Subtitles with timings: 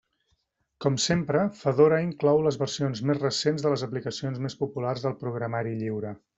[0.85, 5.79] Com sempre, Fedora inclou les versions més recents de les aplicacions més populars del programari
[5.85, 6.19] lliure.